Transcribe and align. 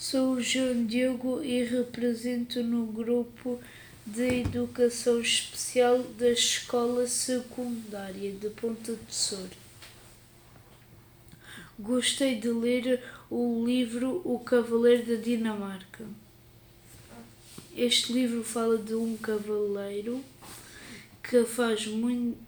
Sou 0.00 0.32
o 0.32 0.40
João 0.40 0.86
Diogo 0.86 1.42
e 1.44 1.62
represento 1.62 2.62
no 2.62 2.86
grupo 2.86 3.60
de 4.06 4.40
Educação 4.40 5.20
Especial 5.20 5.98
da 6.18 6.30
Escola 6.30 7.06
Secundária 7.06 8.32
de 8.32 8.48
Ponta 8.48 8.94
de 8.94 9.14
Sor. 9.14 9.50
Gostei 11.78 12.36
de 12.36 12.48
ler 12.48 13.04
o 13.28 13.62
livro 13.66 14.22
O 14.24 14.38
Cavaleiro 14.38 15.04
da 15.04 15.22
Dinamarca. 15.22 16.06
Este 17.76 18.14
livro 18.14 18.42
fala 18.42 18.78
de 18.78 18.94
um 18.94 19.18
cavaleiro 19.18 20.24
que 21.22 21.44
faz 21.44 21.86
muito 21.86 22.38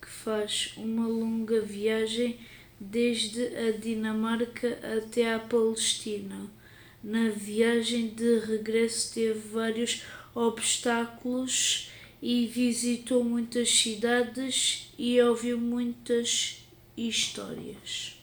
que 0.00 0.08
faz 0.08 0.74
uma 0.76 1.08
longa 1.08 1.60
viagem 1.60 2.38
desde 2.78 3.56
a 3.56 3.72
Dinamarca 3.72 4.78
até 4.96 5.34
a 5.34 5.40
Palestina. 5.40 6.59
Na 7.02 7.30
viagem 7.30 8.08
de 8.08 8.40
regresso 8.40 9.14
teve 9.14 9.40
vários 9.48 10.02
obstáculos 10.34 11.90
e 12.20 12.46
visitou 12.46 13.24
muitas 13.24 13.70
cidades 13.70 14.92
e 14.98 15.20
ouviu 15.22 15.58
muitas 15.58 16.58
histórias. 16.94 18.16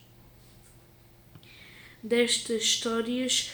Destas 2.00 2.62
histórias, 2.62 3.50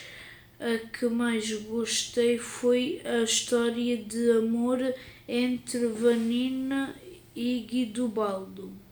a 0.60 0.77
que 0.88 1.06
mais 1.06 1.51
gostei 1.62 2.37
foi 2.37 3.01
a 3.02 3.23
história 3.23 3.96
de 3.96 4.30
amor 4.32 4.95
entre 5.27 5.87
Vanina 5.87 6.95
e 7.34 7.60
Guidobaldo. 7.60 8.84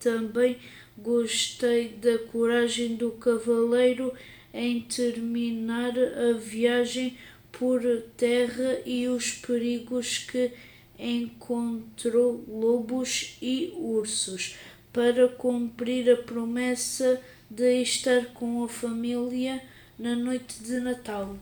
Também 0.00 0.56
gostei 0.96 1.88
da 1.88 2.18
coragem 2.18 2.96
do 2.96 3.12
cavaleiro 3.12 4.12
em 4.52 4.80
terminar 4.80 5.92
a 5.98 6.32
viagem 6.32 7.16
por 7.52 7.82
terra 8.16 8.80
e 8.84 9.06
os 9.08 9.32
perigos 9.32 10.18
que 10.18 10.52
encontrou 10.98 12.44
lobos 12.48 13.36
e 13.40 13.72
ursos 13.76 14.56
para 14.92 15.28
cumprir 15.28 16.10
a 16.10 16.16
promessa 16.16 17.20
de 17.50 17.82
estar 17.82 18.26
com 18.34 18.64
a 18.64 18.68
família 18.68 19.62
na 19.98 20.14
noite 20.14 20.62
de 20.62 20.80
Natal. 20.80 21.36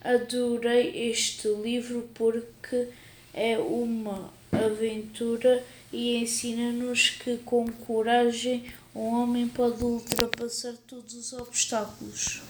Adorei 0.00 1.10
este 1.10 1.48
livro 1.48 2.08
porque 2.14 2.88
é 3.32 3.56
uma 3.58 4.32
aventura 4.52 5.64
e 5.92 6.16
ensina-nos 6.16 7.10
que 7.10 7.38
com 7.38 7.66
coragem 7.66 8.64
um 8.94 9.06
homem 9.06 9.48
pode 9.48 9.82
ultrapassar 9.82 10.74
todos 10.86 11.14
os 11.14 11.32
obstáculos. 11.32 12.42